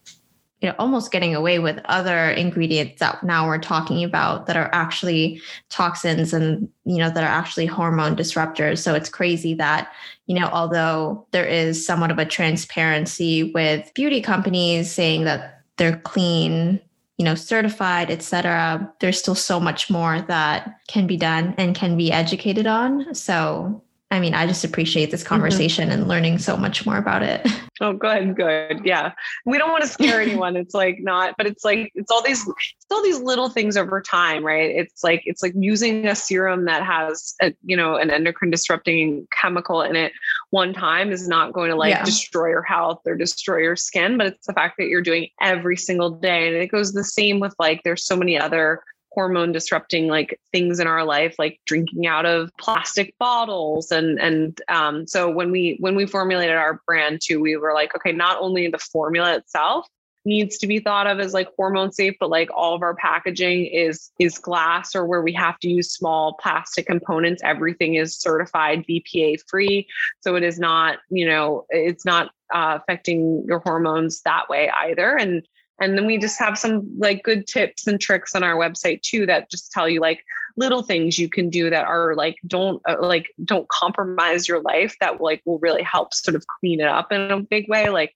[0.61, 4.71] you know almost getting away with other ingredients that now we're talking about that are
[4.73, 8.79] actually toxins and you know that are actually hormone disruptors.
[8.79, 9.93] So it's crazy that
[10.27, 15.99] you know although there is somewhat of a transparency with beauty companies saying that they're
[15.99, 16.81] clean
[17.19, 21.97] you know certified etc there's still so much more that can be done and can
[21.97, 23.15] be educated on.
[23.15, 25.29] So I mean, I just appreciate this mm-hmm.
[25.29, 26.01] conversation mm-hmm.
[26.01, 27.47] and learning so much more about it.
[27.81, 28.81] Oh, good, good.
[28.85, 29.13] Yeah.
[29.47, 30.57] We don't want to scare anyone.
[30.57, 34.01] It's like not, but it's like it's all these it's all these little things over
[34.01, 34.69] time, right?
[34.69, 39.29] It's like it's like using a serum that has a, you know, an endocrine disrupting
[39.31, 40.13] chemical in it
[40.51, 42.05] one time is not going to like yeah.
[42.05, 45.77] destroy your health or destroy your skin, but it's the fact that you're doing every
[45.77, 46.49] single day.
[46.49, 48.83] And it goes the same with like there's so many other
[49.19, 53.91] hormone disrupting like things in our life like drinking out of plastic bottles.
[53.91, 57.97] And and um, so when we when we formulated our brand too we were like
[57.97, 59.89] okay not only the formula itself
[60.25, 63.67] needs to be thought of as like hormone safe but like all of our packaging
[63.67, 67.43] is is glass or where we have to use small plastic components.
[67.45, 69.89] Everything is certified bpa free.
[70.21, 75.17] So it is not you know it's not uh, affecting your hormones that way either.
[75.17, 75.43] And
[75.81, 79.27] and then we just have some like good tips and tricks on our website too
[79.27, 80.23] that just tell you like
[80.59, 84.95] little things you can do that are like don't uh, like don't compromise your life
[85.01, 87.89] that like will really help sort of clean it up in a big way.
[87.89, 88.15] Like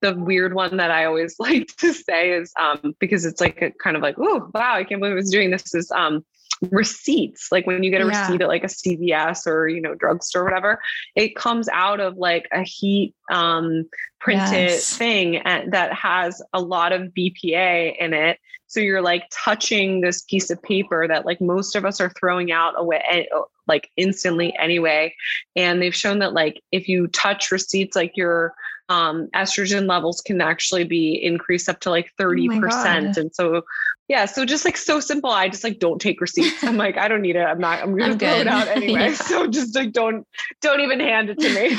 [0.00, 3.70] the weird one that I always like to say is um because it's like a
[3.72, 6.24] kind of like oh wow I can't believe I was doing this is um
[6.70, 8.22] receipts like when you get a yeah.
[8.22, 10.80] receipt at like a cvs or you know drugstore or whatever
[11.16, 13.88] it comes out of like a heat um,
[14.20, 14.96] printed yes.
[14.96, 18.38] thing and, that has a lot of bpa in it
[18.72, 22.50] so you're like touching this piece of paper that like most of us are throwing
[22.50, 23.24] out away eh,
[23.66, 25.14] like instantly anyway
[25.56, 28.54] and they've shown that like if you touch receipts like your
[28.88, 33.16] um, estrogen levels can actually be increased up to like 30%.
[33.16, 33.62] Oh and so,
[34.08, 35.30] yeah, so just like so simple.
[35.30, 36.62] I just like don't take receipts.
[36.62, 37.44] I'm like, I don't need it.
[37.44, 39.10] I'm not, I'm going to throw it out anyway.
[39.10, 39.14] yeah.
[39.14, 40.26] So just like don't,
[40.60, 41.78] don't even hand it to me.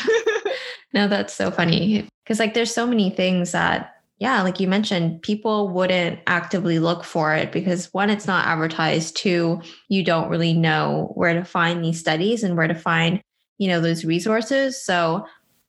[0.94, 2.08] no, that's so funny.
[2.26, 7.04] Cause like there's so many things that yeah, like you mentioned, people wouldn't actively look
[7.04, 9.18] for it because one, it's not advertised.
[9.18, 13.22] Two, you don't really know where to find these studies and where to find,
[13.58, 14.82] you know, those resources.
[14.82, 15.26] So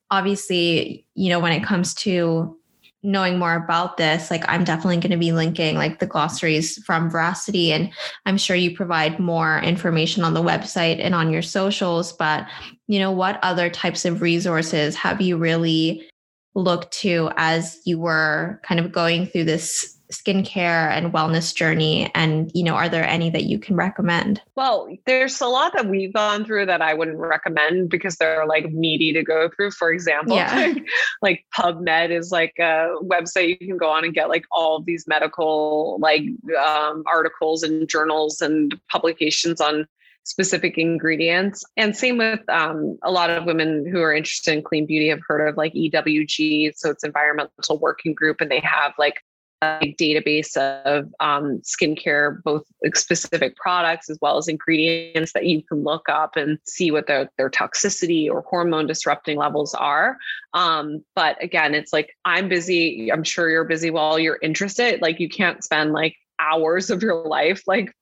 [0.08, 2.56] obviously, you know, when it comes to
[3.02, 7.10] knowing more about this, like I'm definitely going to be linking like the glossaries from
[7.10, 7.72] Veracity.
[7.72, 7.90] And
[8.24, 12.12] I'm sure you provide more information on the website and on your socials.
[12.12, 12.46] But,
[12.86, 16.08] you know, what other types of resources have you really
[16.54, 22.10] looked to as you were kind of going through this skincare and wellness journey?
[22.14, 24.40] And you know are there any that you can recommend?
[24.54, 28.70] Well there's a lot that we've gone through that i wouldn't recommend because they're like
[28.70, 29.72] meaty to go through.
[29.72, 30.74] For example yeah.
[31.22, 34.86] like pubmed is like a website you can go on and get like all of
[34.86, 36.22] these medical like
[36.58, 39.86] um, articles and journals and publications on
[40.24, 41.64] specific ingredients.
[41.76, 45.20] And same with um, a lot of women who are interested in clean beauty have
[45.26, 46.72] heard of like EWG.
[46.76, 49.22] So it's Environmental Working Group, and they have like
[49.62, 55.82] a database of um, skincare, both specific products as well as ingredients that you can
[55.82, 60.16] look up and see what their, their toxicity or hormone disrupting levels are.
[60.52, 63.10] Um, but again, it's like I'm busy.
[63.10, 65.00] I'm sure you're busy while you're interested.
[65.00, 67.94] Like you can't spend like hours of your life like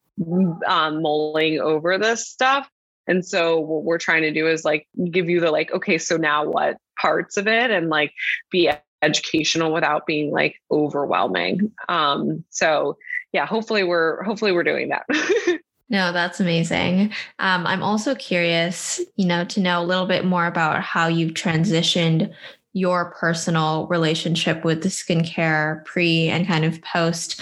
[0.66, 2.68] um, mulling over this stuff.
[3.06, 6.16] And so what we're trying to do is like give you the like, okay, so
[6.16, 8.12] now what parts of it and like
[8.50, 8.70] be
[9.02, 11.72] educational without being like overwhelming.
[11.88, 12.96] Um, so
[13.32, 15.04] yeah, hopefully we're hopefully we're doing that.
[15.88, 17.12] no, that's amazing.
[17.38, 21.34] Um, I'm also curious, you know, to know a little bit more about how you've
[21.34, 22.32] transitioned
[22.74, 27.40] your personal relationship with the skincare pre and kind of post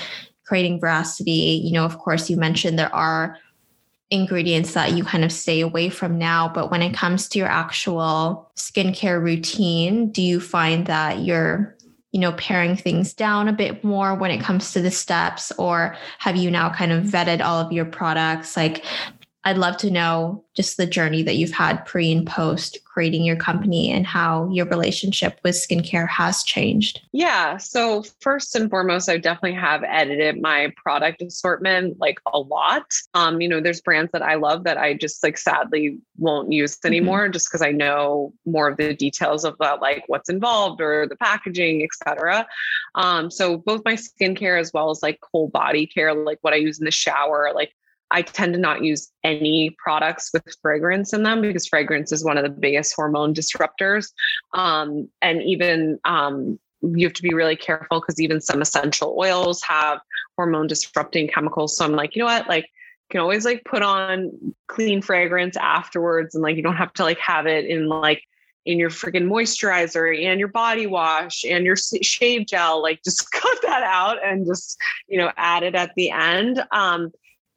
[0.51, 1.63] creating veracity.
[1.63, 3.39] You know, of course, you mentioned there are
[4.11, 6.49] ingredients that you kind of stay away from now.
[6.53, 11.77] But when it comes to your actual skincare routine, do you find that you're
[12.11, 15.53] you know, paring things down a bit more when it comes to the steps?
[15.57, 18.57] Or have you now kind of vetted all of your products?
[18.57, 18.85] Like,
[19.45, 23.37] I'd love to know just the journey that you've had pre and post creating your
[23.37, 27.01] company and how your relationship with skincare has changed.
[27.13, 27.57] Yeah.
[27.57, 32.85] So, first and foremost, I definitely have edited my product assortment like a lot.
[33.15, 36.77] Um, you know, there's brands that I love that I just like sadly won't use
[36.77, 36.89] mm-hmm.
[36.89, 37.33] anymore mm-hmm.
[37.33, 41.17] just because I know more of the details of that, like what's involved or the
[41.17, 42.47] packaging, etc.
[42.97, 46.57] Um, so, both my skincare as well as like whole body care, like what I
[46.57, 47.73] use in the shower, like
[48.11, 52.37] I tend to not use any products with fragrance in them because fragrance is one
[52.37, 54.11] of the biggest hormone disruptors.
[54.53, 59.63] Um, and even um, you have to be really careful because even some essential oils
[59.63, 60.01] have
[60.37, 61.77] hormone disrupting chemicals.
[61.77, 62.49] So I'm like, you know what?
[62.49, 66.93] Like, you can always like put on clean fragrance afterwards and like you don't have
[66.95, 68.23] to like have it in like
[68.67, 73.59] in your freaking moisturizer and your body wash and your shave gel like just cut
[73.63, 77.11] that out and just you know add it at the end um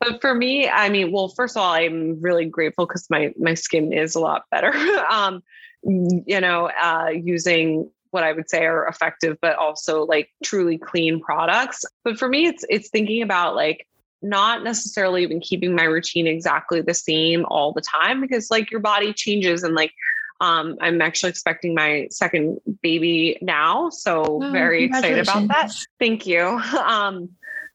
[0.04, 3.54] but for me, I mean, well, first of all, I'm really grateful because my my
[3.54, 4.74] skin is a lot better.
[5.10, 5.44] um,
[5.84, 11.20] you know, uh, using what I would say are effective, but also like truly clean
[11.20, 11.84] products.
[12.04, 13.88] But for me, it's it's thinking about like
[14.22, 18.80] not necessarily even keeping my routine exactly the same all the time because like your
[18.80, 19.92] body changes and like
[20.40, 25.72] um, I'm actually expecting my second baby now, so oh, very excited about that.
[26.00, 26.62] Thank you.
[26.74, 27.30] Um,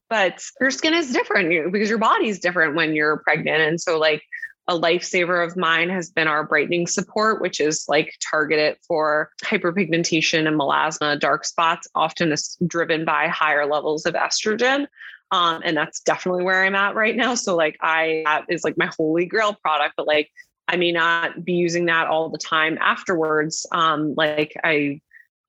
[0.09, 3.63] but your skin is different because your body's different when you're pregnant.
[3.63, 4.23] And so, like,
[4.69, 10.47] a lifesaver of mine has been our brightening support, which is like targeted for hyperpigmentation
[10.47, 14.87] and melasma, dark spots, often is driven by higher levels of estrogen.
[15.31, 17.35] Um, and that's definitely where I'm at right now.
[17.35, 20.31] So, like, I that is like my holy grail product, but like,
[20.69, 23.67] I may not be using that all the time afterwards.
[23.73, 25.01] Um, like, I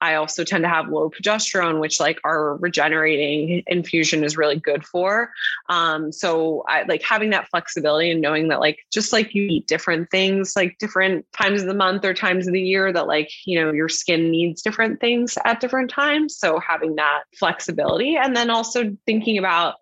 [0.01, 4.85] I also tend to have low progesterone, which like our regenerating infusion is really good
[4.85, 5.31] for.
[5.67, 9.67] Um, so I like having that flexibility and knowing that like just like you eat
[9.67, 13.29] different things, like different times of the month or times of the year, that like
[13.45, 16.37] you know your skin needs different things at different times.
[16.37, 19.75] So having that flexibility, and then also thinking about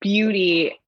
[0.00, 0.78] beauty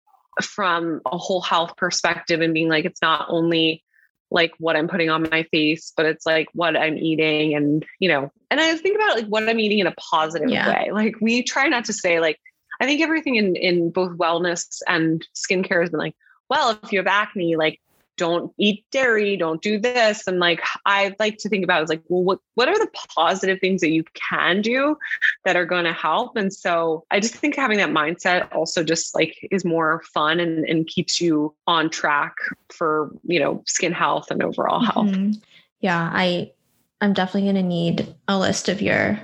[0.43, 3.85] from a whole health perspective and being like it's not only
[4.31, 8.09] like what I'm putting on my face, but it's like what I'm eating and, you
[8.09, 10.69] know, and I think about like what I'm eating in a positive yeah.
[10.69, 10.91] way.
[10.93, 12.39] Like we try not to say like,
[12.81, 16.17] I think everything in, in both wellness and skincare has been like,
[16.51, 17.81] well, if you have acne, like
[18.17, 20.27] don't eat dairy, don't do this.
[20.27, 23.59] And like I like to think about is like, well, what what are the positive
[23.61, 24.97] things that you can do
[25.45, 26.37] that are going to help?
[26.37, 30.65] And so I just think having that mindset also just like is more fun and,
[30.65, 32.35] and keeps you on track
[32.73, 35.09] for, you know, skin health and overall health.
[35.09, 35.33] Mm-hmm.
[35.81, 36.53] Yeah, I
[37.01, 39.21] I'm definitely gonna need a list of your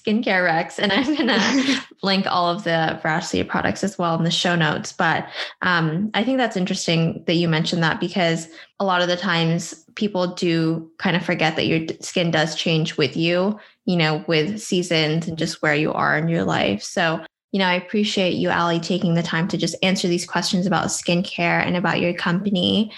[0.00, 4.30] skincare Rex, and I'm gonna link all of the Veracity products as well in the
[4.30, 4.92] show notes.
[4.92, 5.26] But
[5.62, 8.48] um, I think that's interesting that you mentioned that because
[8.78, 12.96] a lot of the times people do kind of forget that your skin does change
[12.96, 16.82] with you, you know, with seasons and just where you are in your life.
[16.82, 17.20] So
[17.52, 20.86] you know, I appreciate you, Ali, taking the time to just answer these questions about
[20.86, 22.92] skincare and about your company.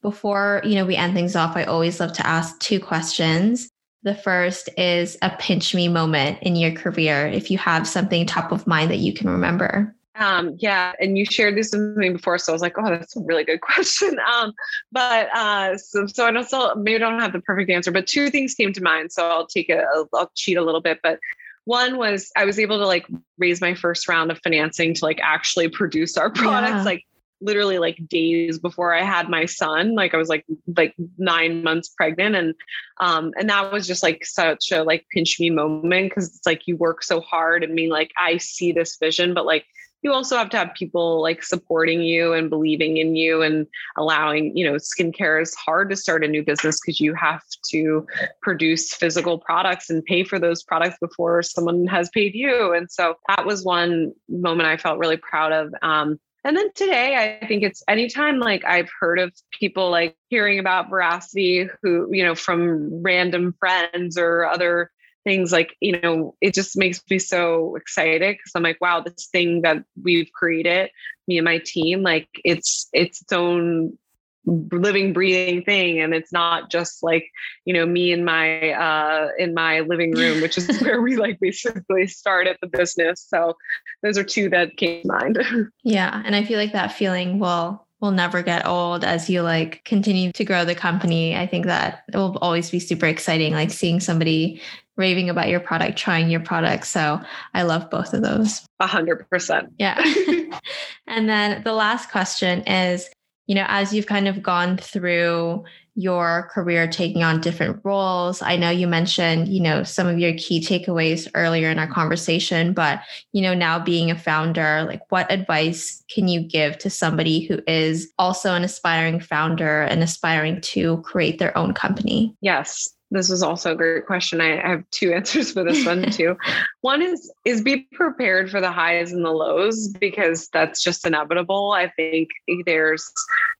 [0.00, 3.70] Before, you know, we end things off, I always love to ask two questions.
[4.04, 8.50] The first is a pinch me moment in your career, if you have something top
[8.50, 9.94] of mind that you can remember.
[10.16, 13.16] Um, yeah, and you shared this with me before, so I was like, "Oh, that's
[13.16, 14.52] a really good question." Um,
[14.90, 18.06] but uh, so, so I don't still maybe I don't have the perfect answer, but
[18.06, 21.00] two things came to mind, so I'll take a I'll cheat a little bit.
[21.02, 21.18] But
[21.64, 23.06] one was I was able to like
[23.38, 26.82] raise my first round of financing to like actually produce our products, yeah.
[26.82, 27.04] like
[27.42, 29.94] literally like days before I had my son.
[29.94, 30.44] Like I was like
[30.76, 32.54] like nine months pregnant, and
[33.00, 36.66] um, and that was just like such a like pinch me moment because it's like
[36.66, 39.66] you work so hard and mean like I see this vision, but like
[40.02, 43.66] you also have to have people like supporting you and believing in you and
[43.96, 48.06] allowing you know skincare is hard to start a new business because you have to
[48.42, 53.14] produce physical products and pay for those products before someone has paid you and so
[53.28, 57.62] that was one moment i felt really proud of um, and then today, I think
[57.62, 63.02] it's anytime like I've heard of people like hearing about veracity who, you know, from
[63.02, 64.90] random friends or other
[65.24, 69.28] things like, you know, it just makes me so excited because I'm like, wow, this
[69.30, 70.90] thing that we've created,
[71.28, 73.96] me and my team, like it's it's its own
[74.44, 77.24] living breathing thing and it's not just like
[77.64, 81.38] you know me in my uh in my living room which is where we like
[81.40, 83.54] basically started the business so
[84.02, 85.38] those are two that came to mind
[85.84, 89.82] yeah and i feel like that feeling will will never get old as you like
[89.84, 91.36] continue to grow the company.
[91.36, 94.60] I think that it will always be super exciting, like seeing somebody
[94.96, 96.86] raving about your product, trying your product.
[96.88, 97.20] So
[97.54, 98.66] I love both of those.
[98.80, 99.72] A hundred percent.
[99.78, 100.02] Yeah.
[101.06, 103.08] and then the last question is,
[103.52, 105.62] you know, as you've kind of gone through
[105.94, 108.40] your career taking on different roles.
[108.40, 112.72] I know you mentioned, you know, some of your key takeaways earlier in our conversation,
[112.72, 117.44] but, you know, now being a founder, like what advice can you give to somebody
[117.44, 122.34] who is also an aspiring founder and aspiring to create their own company?
[122.40, 124.40] Yes this was also a great question.
[124.40, 126.36] I, have two answers for this one too.
[126.80, 131.72] one is is be prepared for the highs and the lows because that's just inevitable.
[131.72, 132.30] I think
[132.64, 133.10] there's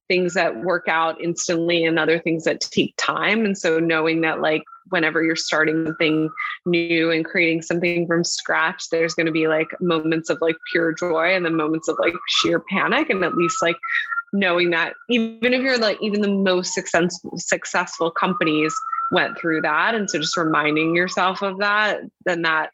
[0.08, 3.44] things that work out instantly and other things that take time.
[3.44, 6.28] And so knowing that like whenever you're starting something
[6.66, 10.92] new and creating something from scratch, there's going to be like moments of like pure
[10.92, 13.10] joy and then moments of like sheer panic.
[13.10, 13.76] And at least like
[14.32, 18.74] knowing that even if you're like even the most successful successful companies
[19.12, 19.94] went through that.
[19.94, 22.70] And so just reminding yourself of that then that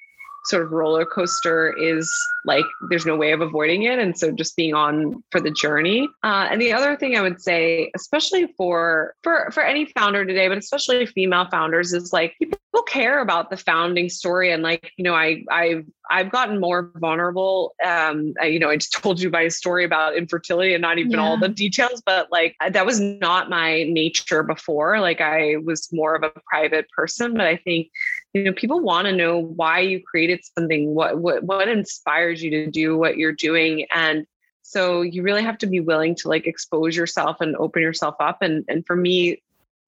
[0.48, 2.10] sort of roller coaster is
[2.44, 6.08] like there's no way of avoiding it and so just being on for the journey
[6.24, 10.48] uh, and the other thing i would say especially for for for any founder today
[10.48, 15.04] but especially female founders is like people care about the founding story and like you
[15.04, 17.74] know i i've I've gotten more vulnerable.
[17.84, 21.12] Um, I, you know, I just told you my story about infertility and not even
[21.12, 21.20] yeah.
[21.20, 25.00] all the details, but like that was not my nature before.
[25.00, 27.90] Like I was more of a private person, but I think
[28.34, 32.50] you know people want to know why you created something what what what inspires you
[32.50, 34.26] to do what you're doing and
[34.62, 38.42] so you really have to be willing to like expose yourself and open yourself up
[38.42, 39.42] and and for me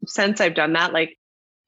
[0.07, 1.19] since i've done that like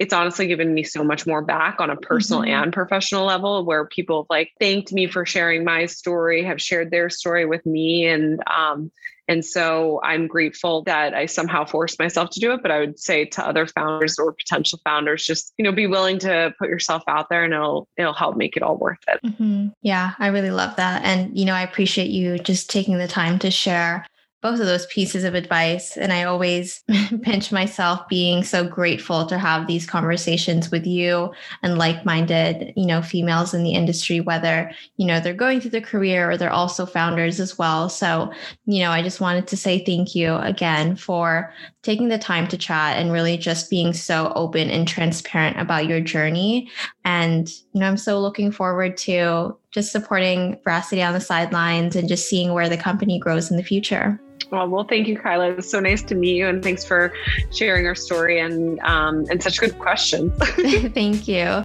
[0.02, 2.64] it's honestly given me so much more back on a personal mm-hmm.
[2.64, 6.90] and professional level where people have like thanked me for sharing my story have shared
[6.90, 8.90] their story with me and um
[9.28, 12.60] and so I'm grateful that I somehow forced myself to do it.
[12.60, 16.18] But I would say to other founders or potential founders, just, you know, be willing
[16.18, 19.20] to put yourself out there and it'll, it'll help make it all worth it.
[19.24, 19.68] Mm-hmm.
[19.80, 21.04] Yeah, I really love that.
[21.04, 24.04] And, you know, I appreciate you just taking the time to share
[24.42, 25.96] both of those pieces of advice.
[25.96, 26.82] And I always
[27.22, 31.32] pinch myself being so grateful to have these conversations with you
[31.62, 35.70] and like minded, you know, females in the industry, whether, you know, they're going through
[35.70, 37.88] their career or they're also founders as well.
[37.88, 38.32] So,
[38.66, 42.56] you know, I just wanted to say thank you again for taking the time to
[42.56, 46.70] chat and really just being so open and transparent about your journey.
[47.04, 52.08] And, you know, I'm so looking forward to just supporting Veracity on the sidelines and
[52.08, 54.20] just seeing where the company grows in the future.
[54.50, 55.50] Well, well, thank you, Kyla.
[55.50, 57.12] It was so nice to meet you, and thanks for
[57.52, 60.30] sharing our story and um, and such good questions.
[60.92, 61.64] thank you.